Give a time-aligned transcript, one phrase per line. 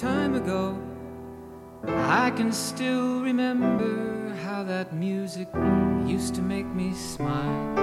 [0.00, 0.78] time ago.
[1.88, 5.48] I can still remember how that music
[6.06, 7.74] used to make me smile.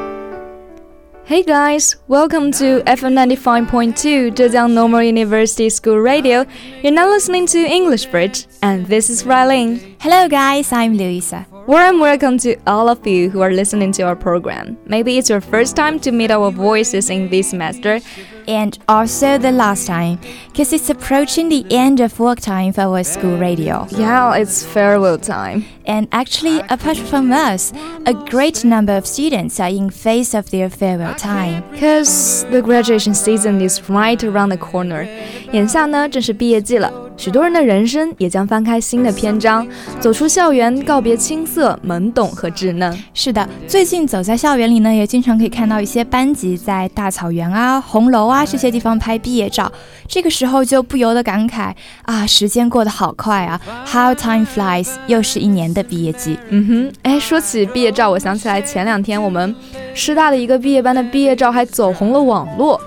[1.25, 6.45] Hey guys, welcome to FM 95.2 Zhejiang Normal University School Radio.
[6.81, 9.97] You're now listening to English Bridge, and this is Rylin.
[9.99, 11.45] Hello guys, I'm Luisa.
[11.66, 14.76] Warm welcome to all of you who are listening to our program.
[14.86, 18.00] Maybe it's your first time to meet our voices in this semester
[18.48, 23.04] and also the last time, because it's approaching the end of work time for our
[23.04, 23.86] school radio.
[23.90, 25.64] Yeah, it's farewell time.
[25.86, 27.72] And actually, apart from us,
[28.06, 31.62] a great number of students are in phase of their farewell time.
[31.70, 35.06] Because the graduation season is right around the corner.
[35.52, 37.03] 眼下呢，正是毕业季了。
[37.17, 39.65] 许多人的人生也将翻开新的篇章，
[39.99, 42.95] 走出校园，告别青涩、懵懂和稚嫩。
[43.13, 49.71] 是的，最近走在校园里呢，也经常可以看到一些班级在大草原啊、红楼啊这些地方拍毕业照。
[50.07, 54.89] 这个时候就不由得感慨啊，时间过得好快啊！How time flies！
[55.07, 56.37] 又是一年的毕业季。
[56.49, 59.55] 嗯哼，哎，说起毕业照，我想起来前两天我们
[59.93, 62.79] 师大的一个毕业班的毕业照还走红了网络。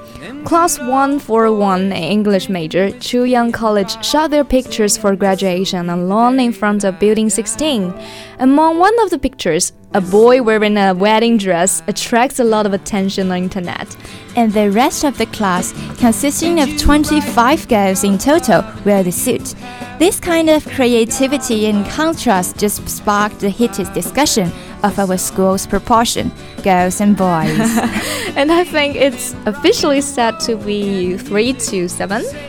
[0.44, 6.84] Class 141 English major, Chu Yang College shot their pictures for graduation alone in front
[6.84, 7.94] of Building 16.
[8.40, 12.74] Among one of the pictures, a boy wearing a wedding dress attracts a lot of
[12.74, 13.96] attention on the internet.
[14.36, 19.54] And the rest of the class, consisting of 25 girls in total, wear the suit.
[19.98, 24.52] This kind of creativity and contrast just sparked the heated discussion
[24.84, 26.30] of our school's proportion,
[26.62, 27.58] girls and boys.
[28.36, 32.24] and I think it's officially set to be 3 to 7.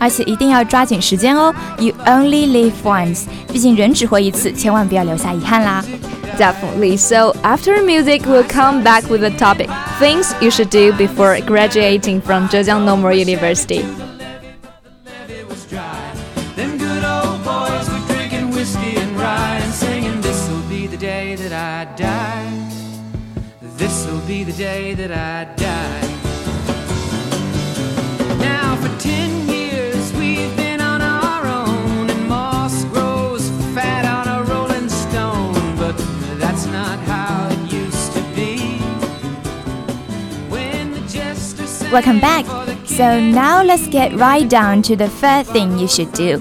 [0.00, 1.54] 而且一定要抓紧时间哦！
[1.78, 5.84] You only live once，毕竟人只活一次，千万不要留下遗憾啦。
[6.38, 6.98] Definitely.
[6.98, 12.20] So after music, we'll come back with the topic: things you should do before graduating
[12.20, 13.84] from Zhejiang Normal University.
[23.78, 25.59] This'll be the day that I die.
[41.91, 42.45] Welcome back.
[42.85, 46.37] So now let's get right down to the first thing you should do.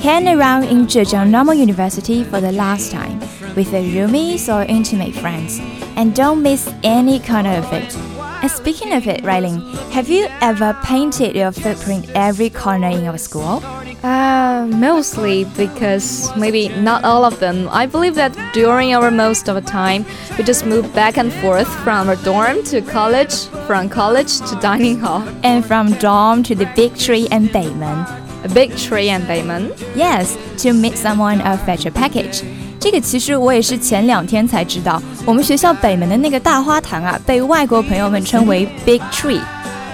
[0.00, 3.20] Hang around in Zhejiang Normal University for the last time
[3.54, 5.60] with your roomies or intimate friends
[5.96, 7.94] and don't miss any corner of it.
[8.40, 9.60] And speaking of it, Ryling,
[9.90, 13.62] have you ever painted your footprint every corner in your school?
[14.00, 17.68] Uh, mostly because maybe not all of them.
[17.72, 20.04] I believe that during our most of the time,
[20.38, 25.00] we just move back and forth from our dorm to college, from college to dining
[25.00, 28.06] hall, and from dorm to the big tree and Beimen.
[28.44, 29.72] A big tree and Beimen?
[29.96, 32.44] Yes, to meet someone or fetch a package.
[32.78, 39.40] 这个其实我也是前两天才知道，我们学校北门的那个大花坛啊，被外国朋友们称为 Big Tree。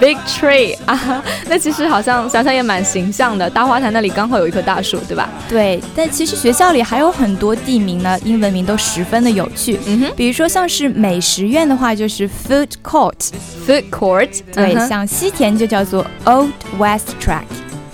[0.04, 3.48] Big tree 啊， 那其实好像想想也蛮形象的。
[3.48, 5.30] 大花坛那里刚好有一棵大树，对吧？
[5.48, 9.78] 对，但其实学校里还有很多地名呢，英文名都十分的有趣。
[9.86, 14.28] 嗯哼，比如说像是美食院的话，就是 Food Court，Food Court。
[14.52, 17.44] 对，像西田就叫做 Old West Track。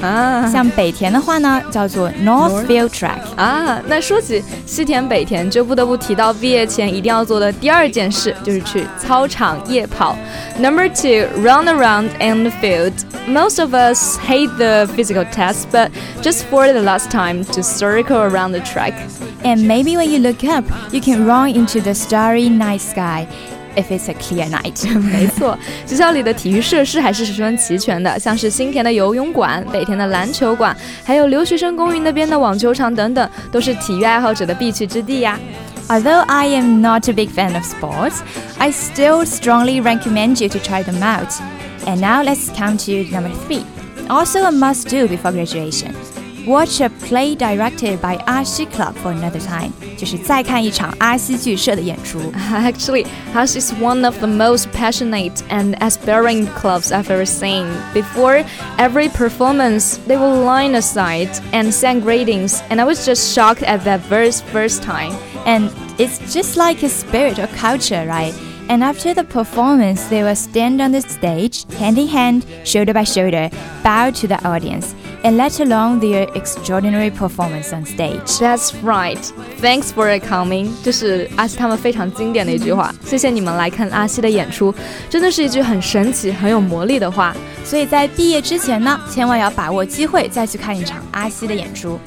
[0.02, 3.82] 啊，像北田的话呢，叫做 Northfield Track 啊。
[3.88, 10.16] 那说起西田北田，就不得不提到毕业前一定要做的第二件事，就是去操场夜跑。
[10.60, 12.94] Number two, run around in the field.
[13.28, 15.90] Most of us hate the physical test, but
[16.22, 18.94] just for the last time to circle around the track.
[19.44, 23.28] And maybe when you look up, you can run into the starry night sky
[23.80, 24.88] if it's a clear night。
[25.00, 35.40] 没错，学校里的体育设施还是十分齐全的，像是新田的游泳馆、北田的篮球馆，还有留学生公寓那边的网球场等等，都是体育爱好者的必去之地呀。
[35.88, 38.22] Although I am not a big fan of sports,
[38.58, 41.32] I still strongly recommend you to try them out.
[41.86, 43.64] And now let's come to number three.
[44.08, 45.94] Also a must do before graduation.
[46.46, 52.20] watch a play directed by Ashi Club for another time，就是再看一场阿西剧社的演出。
[52.52, 57.66] Actually, House is one of the most passionate and aspiring clubs I've ever seen.
[57.94, 58.46] Before
[58.78, 63.84] every performance, they will line aside and send greetings, and I was just shocked at
[63.86, 65.14] that verse first time.
[65.46, 68.34] And it's just like a spirit or culture, right?
[68.68, 73.04] And after the performance, they will stand on the stage, hand in hand, shoulder by
[73.04, 73.50] shoulder,
[73.84, 78.39] bow to the audience, And let alone their extraordinary performance on stage.
[78.39, 79.21] That's right.
[79.61, 80.71] Thanks for coming.
[80.83, 82.95] 这是阿西他们非常经典的一句话。
[83.05, 84.75] 谢谢你们来看阿西的演出，
[85.09, 87.35] 真的是一句很神奇、很有魔力的话。
[87.65, 91.99] 所以在毕业之前呢，千万要把握机会再去看一场阿西的演出。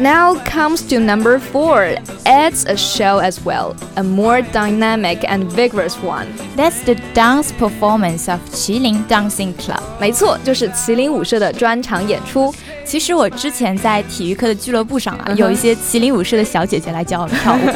[0.00, 1.96] Now comes to number four.
[2.24, 6.26] It's a show as well, a more dynamic and vigorous one.
[6.56, 9.80] That's the dance performance of 麒麟 Dancing Club。
[10.00, 12.52] 没错，就是麒麟舞社的专场演出。
[12.84, 17.66] 其实我之前在体育课的俱乐部上啊，嗯哼有一些麒麟舞社的小姐姐来教我们跳舞，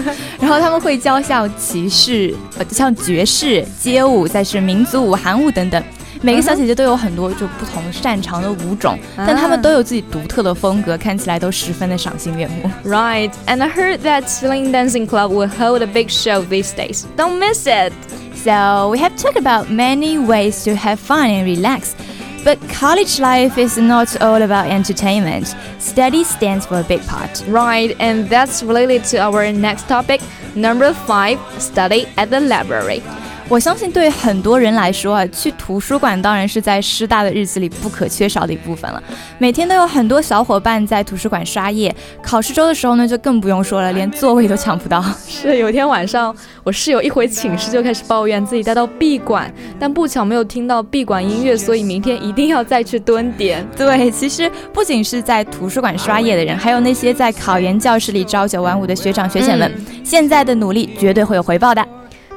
[0.40, 5.82] 然后他们会教像骑士、呃像爵士、街舞，再是民族舞、韩舞等等。
[6.24, 12.70] 每个小姐姐都有很多就不同擅长的舞种，但她们都有自己独特的风格，看起来都十分的赏心悦目。
[12.84, 17.04] Right, and I heard that Celine Dancing Club will hold a big show these days.
[17.16, 17.92] Don't miss it.
[18.34, 21.94] So we have talked about many ways to have fun and relax.
[22.42, 25.54] But college life is not all about entertainment.
[25.78, 27.44] Study stands for a big part.
[27.46, 30.22] Right, and that's related to our next topic.
[30.54, 33.02] Number five, study at the library.
[33.47, 39.01] 我相信对很多人来说啊，去图书馆当然是在师大的日子里不可缺少的一部分了。
[39.37, 45.03] 每天都有很多小伙伴在图书馆刷夜，考试周的时候呢，就更不用说了，连座位都抢不到。
[45.27, 53.63] 是有一天晚上，我室友一回寝室就开始抱怨自己待到闭馆，但不巧没有听到闭馆音乐，所以明天一定要再去蹲点。
[53.77, 59.71] 对，其实不仅是在图书馆刷夜的人，还有那些在考研教室里朝九晚五的学长学姐们，
[60.03, 61.85] 现在的努力绝对会有回报的。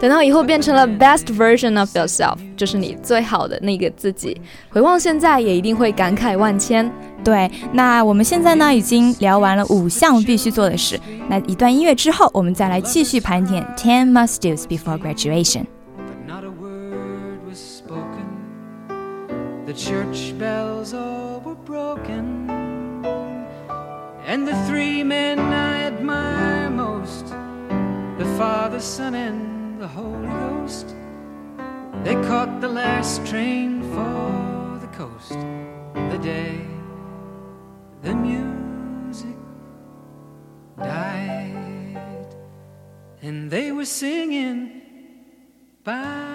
[0.00, 6.88] 等到以后变成了 best version of yourself，就是你最好的那个自己，回望现在也一定会感慨万千。
[7.24, 15.64] 对，那我们现在呢已经聊完了五项必须做的事，那一段音乐之后，我们再来继续盘点 ten must dos before graduation。
[15.96, 18.24] but not a word was spoken.
[19.66, 22.46] The church bells all were broken,
[24.24, 27.34] and the three men I admire most
[28.16, 30.96] the Father, Son, and the Holy Ghost.
[32.02, 35.38] They caught the last train for the coast.
[36.10, 36.60] The day
[38.02, 39.36] the music
[40.76, 42.34] died,
[43.22, 44.82] and they were singing.
[45.84, 46.27] Bye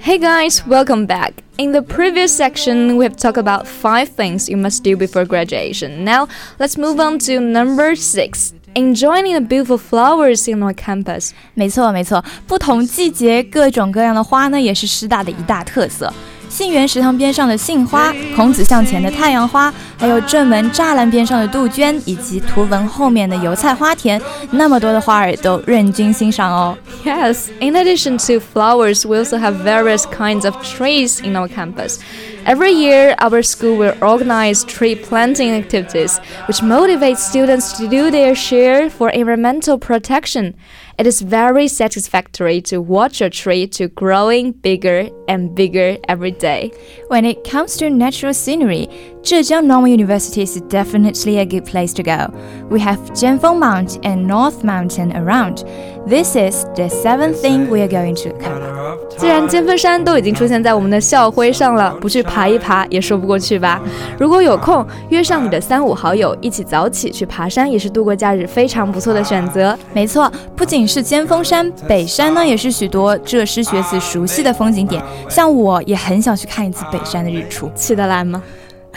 [0.00, 1.42] Hey guys, welcome back.
[1.58, 6.02] In the previous section, we have talked about five things you must do before graduation.
[6.02, 6.28] Now,
[6.58, 8.54] let's move on to number six.
[8.74, 11.32] Enjoying the beautiful flowers in our campus.
[11.52, 16.10] 没错，没错，不同季节各种各样的花呢，也是师大的一大特色。
[16.49, 24.21] 杏园食堂边上的杏花，孔子像前的太阳花，还有正门栅栏边上的杜鹃，以及图文后面的油菜花田，
[24.51, 26.77] 那么多的花儿都任君欣赏哦。
[27.03, 31.99] Yes, in addition to flowers, we also have various kinds of trees in our campus.
[32.46, 38.34] Every year, our school will organize tree planting activities, which motivates students to do their
[38.34, 40.54] share for environmental protection.
[40.98, 46.70] It is very satisfactory to watch a tree to growing bigger and bigger every day.
[47.08, 48.88] When it comes to natural scenery,
[49.22, 52.28] Zhejiang Normal University is definitely a good place to go.
[52.68, 55.64] We have Jianfeng Mount and North Mountain around.
[56.06, 58.98] This is the seventh thing we are going to cover.
[59.16, 63.81] 既然尖峰山都已经出现在我们的校徽上了，不去爬 一爬也说不过去吧？
[64.19, 69.79] 如果有空，约上你的三五好友一起早起去爬山，也是度过假日非常不错的选择。
[69.93, 75.01] 没错，不仅是尖峰山，北山呢也是许多浙师学子熟悉的风景点。
[75.29, 77.71] 像我也很想去看一次北山的日出。
[77.73, 78.43] 起得来吗？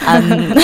[0.00, 0.54] 嗯，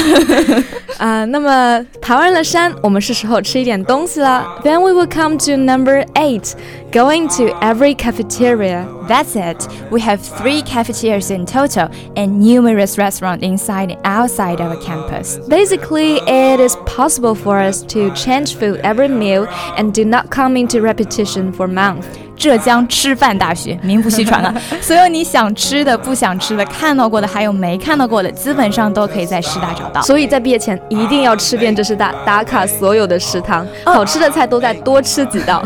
[0.99, 4.61] 啊、那么爬完了山，我们是时候吃一点东西了。
[4.62, 6.53] Then we will come to number eight,
[6.93, 8.85] going to every cafeteria.
[9.09, 9.67] That's it.
[9.91, 15.39] We have three cafeterias in total and numerous restaurants inside and outside our campus.
[15.49, 19.49] Basically, it is possible for us to change food every meal
[19.79, 22.07] and do not come into repetition for months.
[22.38, 24.53] 浙江师范大学名不虚传啊！
[24.82, 30.01] 所有你想吃的、不想吃的、看到过的，还有没看到过的，基本上都可以在师大找到。
[30.03, 35.63] 所以在毕业前一定要吃遍这师大，打卡所有的食堂，好吃的菜都再多吃几道。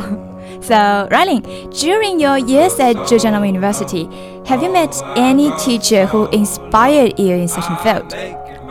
[0.61, 4.07] So, Riley, during your years at Zhejiang University,
[4.45, 8.15] have you met any teacher who inspired you in such a field?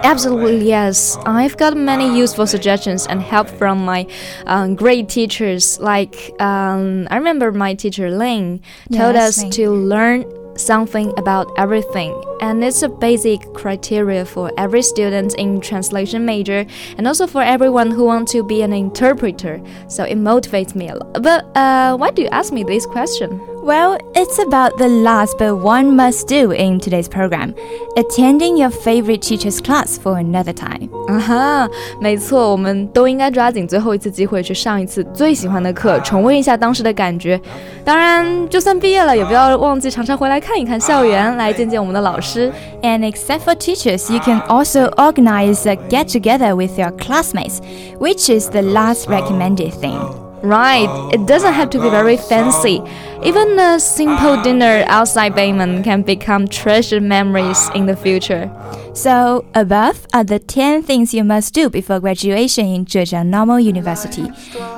[0.03, 1.17] Absolutely, yes.
[1.27, 4.07] I've got many useful suggestions and help from my
[4.47, 5.79] um, great teachers.
[5.79, 9.51] Like, um, I remember my teacher Ling told Yes, us Ling.
[9.53, 10.25] to learn
[10.57, 16.67] something about everything, and it's a basic criteria for every student in translation major,
[16.99, 19.61] and also for everyone who wants to be an interpreter.
[19.89, 21.23] So it motivates me a lot.
[21.23, 23.39] But uh, why do you ask me this question?
[23.64, 27.56] Well, it's about the last but one must do in today's program
[27.98, 30.90] attending your favorite teacher's class for another time.
[31.08, 37.40] 啊哈，没错，我们都应该抓紧最后一次机会去上一次最喜欢的课，重温一下当时的感觉。
[37.84, 42.52] 当然，就算毕业了，也不要忘记常常回来看一看校园，来见见我们的老师。
[42.84, 47.60] And except for teachers, you can also organize a get together with your classmates,
[48.00, 49.98] which is the last recommended thing.
[50.43, 52.83] Right, it doesn't have to be very fancy.
[53.23, 58.51] Even a simple dinner outside Beimen can become treasured memories in the future.
[58.95, 64.27] So, above are the 10 things you must do before graduation in Zhejiang Normal University.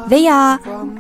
[0.09, 0.59] They are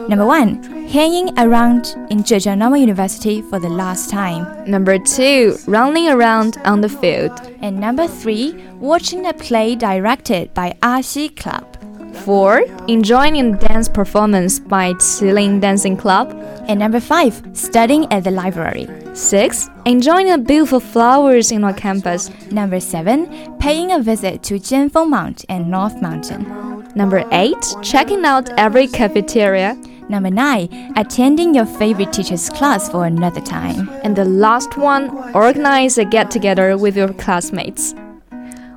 [0.09, 4.47] number one, hanging around in Zhejiang Normal University for the last time.
[4.71, 7.33] Number two, running around on the field.
[7.61, 11.82] And number three, watching a play directed by Ashi Club.
[12.25, 16.31] Four, enjoying a dance performance by Qilin Dancing Club.
[16.69, 18.87] And number five, studying at the library.
[19.13, 22.31] Six, enjoying the beautiful flowers in our campus.
[22.53, 26.47] Number seven, paying a visit to Jianfeng Mount and North Mountain.
[26.95, 29.77] Number eight, checking out every cafeteria.
[30.09, 33.91] Number nine, attending your favorite teacher's class for another time.
[34.05, 37.95] And the last one, organize a get together with your classmates.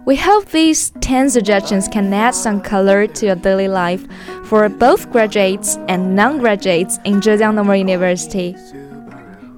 [0.05, 4.05] We hope these 10 suggestions can add some color to your daily life
[4.43, 8.55] for both graduates and non graduates in Zhejiang Normal University.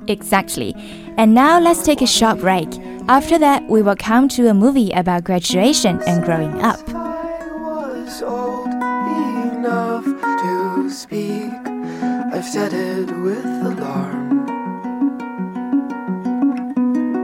[0.07, 0.73] Exactly.
[1.17, 2.69] And now let's take a short break.
[3.09, 6.79] After that, we will come to a movie about graduation and growing up.
[6.87, 11.51] was old enough to speak.
[12.31, 14.47] I've said it with alarm.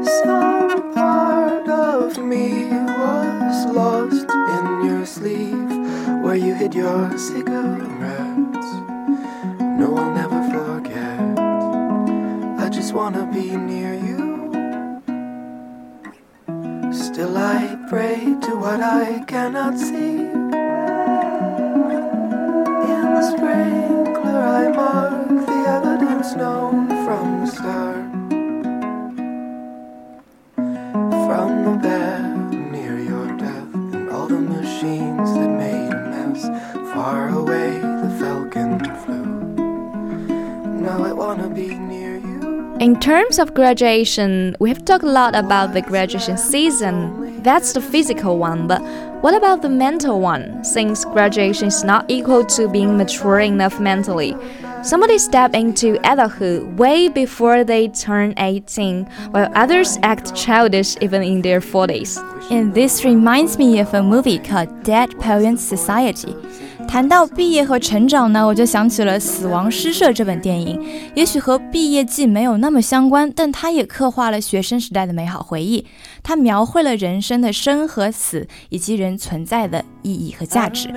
[0.03, 2.82] Some part of me
[3.65, 5.71] lost in your sleeve
[6.23, 8.69] where you hid your cigarettes.
[9.79, 11.39] No, I'll never forget.
[12.59, 14.33] I just wanna be near you.
[16.91, 20.15] Still, I pray to what I cannot see.
[22.91, 28.02] In the sprinkler, I mark the evidence known from the start.
[42.83, 47.41] In terms of graduation, we have talked a lot about the graduation season.
[47.41, 48.81] That's the physical one, but
[49.23, 50.65] what about the mental one?
[50.65, 54.35] Since graduation is not equal to being mature enough mentally.
[54.83, 61.41] Somebody step into adulthood way before they turn 18, while others act childish even in
[61.41, 62.19] their 40s.
[62.51, 66.35] And this reminds me of a movie called Dead Poets Society.
[66.93, 70.79] 谈到毕业和成长呢，我就想起了《死亡诗社》这本电影。
[71.15, 75.87] 也许和毕业季没有那么相关，但它也刻画了学生时代的美好回忆。
[76.23, 80.89] 它描绘了人生的生和死，以及人存在的意义和价值。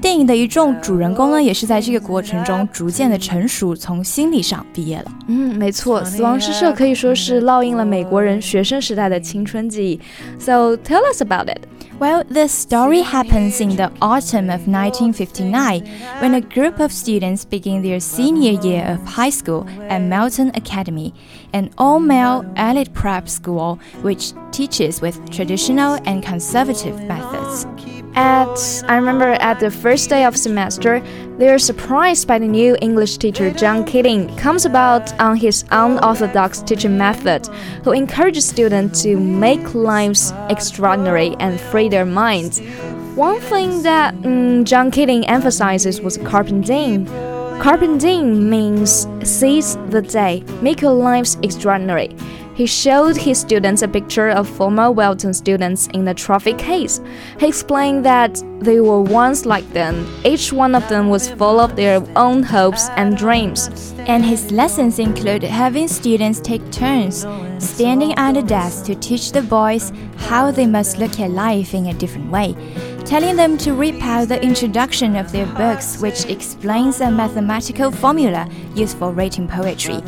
[0.00, 5.12] 电影的一众主人公呢，也是在这个过程中逐渐的成熟，从心理上毕业了。
[5.28, 10.00] 嗯，没错，《死亡诗社》可以说是烙印了美国人学生时代的青春记忆。
[10.38, 11.60] So tell us about it.
[12.00, 15.82] Well, the story happens in the autumn of 1959
[16.22, 21.12] when a group of students begin their senior year of high school at Welton Academy,
[21.52, 24.69] an all male elite prep school which teaches
[25.00, 27.66] with traditional and conservative methods.
[28.14, 31.02] At I remember at the first day of semester,
[31.38, 36.62] they are surprised by the new English teacher John Keating comes about on his unorthodox
[36.62, 37.48] teaching method,
[37.82, 42.60] who encourages students to make lives extraordinary and free their minds.
[43.16, 47.06] One thing that mm, John Keating emphasizes was carpe diem.
[47.60, 52.16] Carpenting means seize the day, make your lives extraordinary.
[52.60, 57.00] He showed his students a picture of former Welton students in the trophy case.
[57.38, 60.06] He explained that they were once like them.
[60.26, 63.94] Each one of them was full of their own hopes and dreams.
[64.00, 67.26] And his lessons include having students take turns,
[67.58, 71.86] standing at a desk to teach the boys how they must look at life in
[71.86, 72.54] a different way.
[73.04, 78.48] Telling them to read out the introduction of their books, which explains a mathematical formula
[78.74, 80.00] used for writing poetry,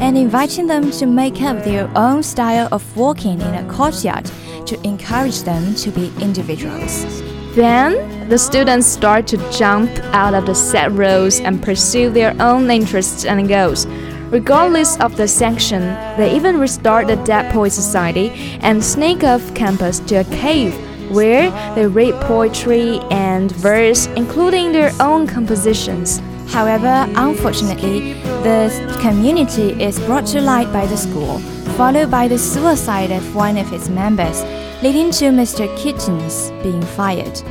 [0.00, 4.30] and inviting them to make up their own style of walking in a courtyard
[4.66, 7.22] to encourage them to be individuals.
[7.54, 12.70] Then the students start to jump out of the set rows and pursue their own
[12.70, 13.86] interests and goals.
[14.30, 15.80] Regardless of the sanction,
[16.18, 21.50] they even restart the Dead Poet Society and sneak off campus to a cave where
[21.74, 26.20] they read poetry and verse, including their own compositions.
[26.48, 31.38] However, unfortunately, the community is brought to light by the school,
[31.76, 34.42] followed by the suicide of one of its members,
[34.82, 35.66] leading to Mr.
[35.76, 37.42] Keating's being fired.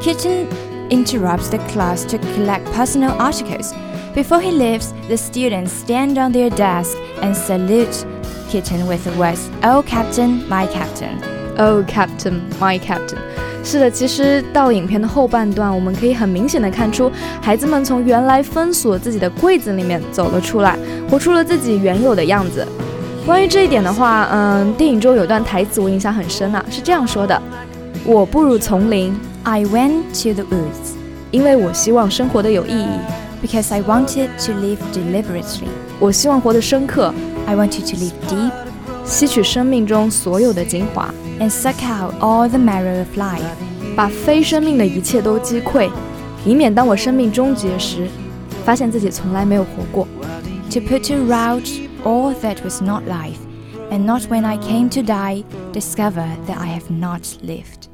[0.00, 0.48] Keating
[0.90, 3.72] interrupts the class to collect personal articles.
[4.14, 8.06] Before he leaves, the students stand on their desk and salute
[8.48, 11.35] Kitten with the words, Oh, Captain, my Captain.
[11.58, 13.18] Oh, Captain, my Captain。
[13.64, 17.10] 是的，其实到影片的后半段，我们可以很明显的看出，
[17.40, 20.78] 孩子们从原来封锁自己的柜子里面走了出来，
[21.10, 22.64] 活出了自己原有的样子。
[23.26, 27.42] 关于这一点的话，嗯，电影中有段台词我印象很深啊，是这样说的
[28.06, 30.94] ：“我步入丛林，I went to the woods，
[31.32, 32.86] 因为我希望生活的有意义
[33.44, 35.66] ，because I wanted to live deliberately，
[35.98, 37.12] 我希望活得深刻
[37.46, 38.52] ，I wanted to live deep，
[39.05, 43.41] 吸取生命中所有的精华，and suck out all the marrow of life，
[43.95, 45.89] 把非生命的一切都击溃，
[46.45, 48.07] 以免当我生命终结时，
[48.65, 50.07] 发现自己从来没有活过，
[50.69, 53.37] to put to rout。” all that was not life,
[53.91, 57.89] and not when I came to die discover that I have not lived.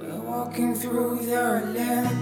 [0.00, 2.21] We're walking through the land,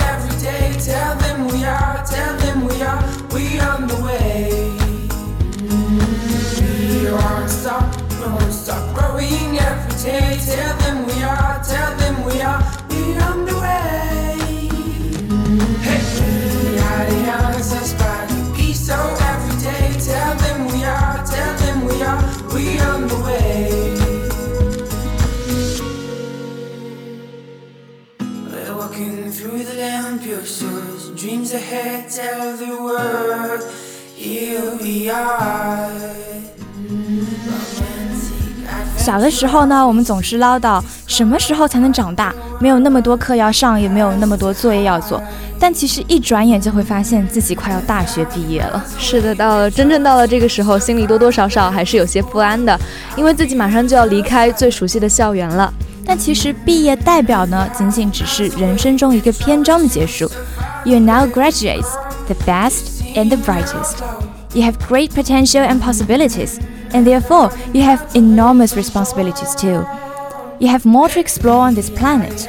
[31.71, 33.63] ahead tell the world
[34.17, 35.89] here we are
[38.97, 45.21] 小的时候呢，我们总是唠叨什么时候才能长大，没有那么多课要上，也没有那么多作业要做。
[45.59, 48.85] 但其实一转眼就会发现自己快要大学毕业了。
[48.99, 52.79] 是的，到了真正到了这个时候，心里多多少少还是有些不安的，
[53.15, 55.73] 因为自己马上就要离开最熟悉的校园了。
[56.05, 60.29] 但其实毕业代表呢，仅仅只是人生中一个篇章的结束。
[60.83, 61.95] You are now graduates,
[62.27, 63.99] the best and the brightest.
[64.55, 66.59] You have great potential and possibilities,
[66.93, 69.85] and therefore you have enormous responsibilities too.
[70.59, 72.47] You have more to explore on this planet.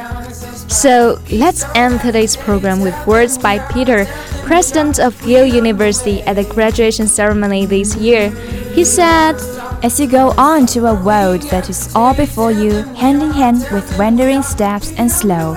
[0.71, 4.07] So let's end today's program with words by Peter,
[4.47, 8.31] president of Yale University at the graduation ceremony this year.
[8.73, 9.35] He said,
[9.83, 13.66] As you go on to a world that is all before you, hand in hand
[13.71, 15.55] with wandering steps and slow,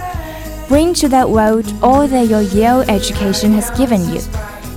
[0.69, 4.21] Bring to that world all that your Yale education has given you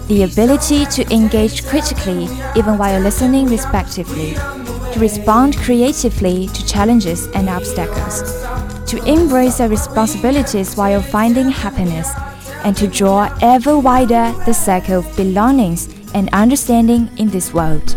[0.08, 4.36] the ability to engage critically even while listening respectively,
[4.92, 8.24] to respond creatively to challenges and obstacles,
[8.88, 12.10] to embrace the responsibilities while finding happiness,
[12.64, 17.96] and to draw ever wider the circle of belongings and understanding in this world.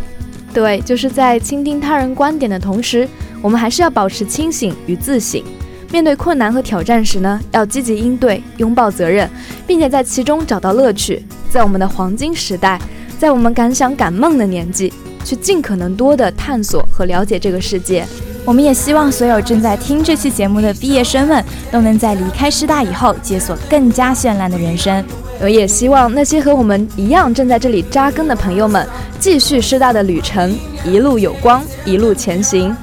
[0.52, 3.08] 对，就是在倾听他人观点的同时，
[3.42, 5.42] 我们还是要保持清醒与自省。
[5.91, 9.29] 面对困难和挑战时呢，要积极应对，拥抱责任，
[9.67, 11.23] 并且在其中找到乐趣。
[11.49, 12.79] 在我们的黄金时代，
[13.19, 14.93] 在我们敢想敢梦的年纪，
[15.25, 18.05] 去尽可能多的探索和了解这个世界。
[18.45, 25.03] 我们也希望所有正在听这期节目的毕业生们，都能在离开师大以后，解锁更加绚烂的人生。
[25.41, 28.87] 我也希望那些和我们一样正在这里扎根的朋友们，
[29.19, 32.75] 继续师大的旅程，一路有光，一路前行。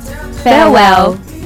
[0.45, 1.28] Farewell。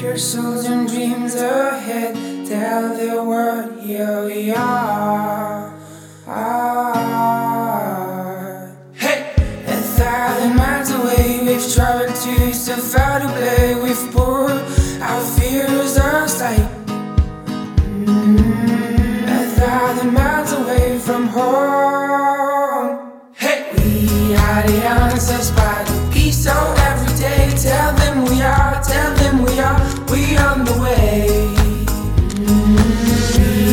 [0.00, 2.14] Your souls and dreams ahead.
[2.46, 5.74] Tell the world, here we are.
[6.26, 7.42] Ah.
[8.94, 9.34] Hey!
[9.66, 13.74] A thousand miles away, we've traveled to so far to play.
[13.74, 14.62] We've poured
[15.02, 16.68] our fears aside.
[18.06, 22.98] Mm, A thousand miles away from home.
[23.34, 23.70] Hey!
[23.76, 26.75] We are the answers by the peace so
[28.46, 29.78] are, tell them we are,
[30.10, 31.26] we on the way.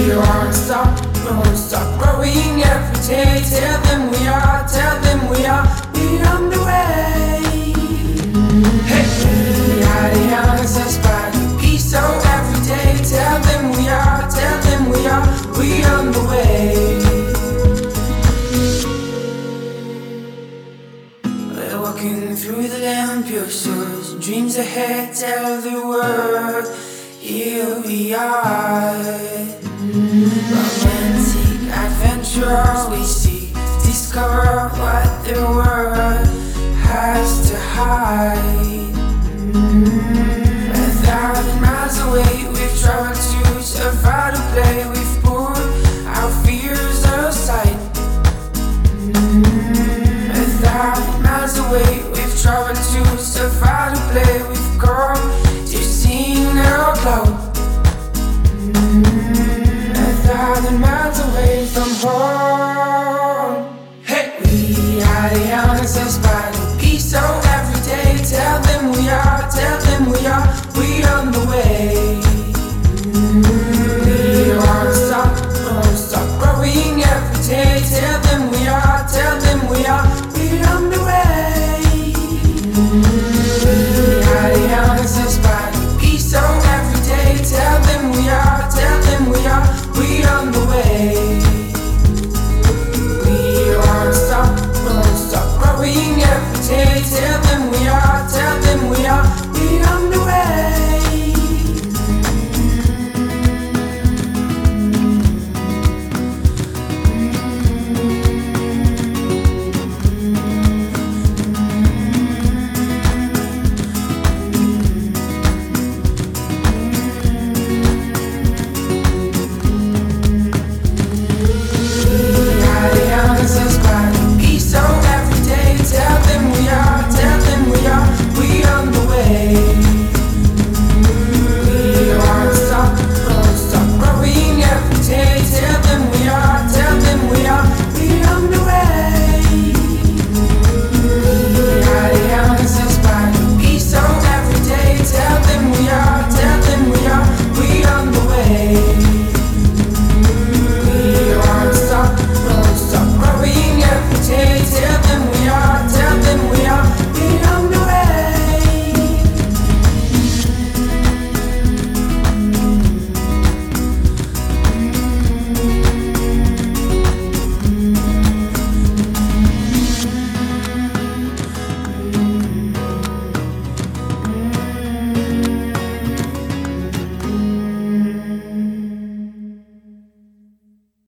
[0.07, 0.89] We won't stop,
[1.25, 3.43] won't stop growing every day.
[3.49, 4.12] Tell them
[24.23, 26.65] dreams ahead, tell the world,
[27.19, 28.93] here we are.
[30.53, 36.25] Romantic adventure, we seek, discover what the world
[36.87, 38.93] has to hide.
[40.71, 42.32] A thousand miles away,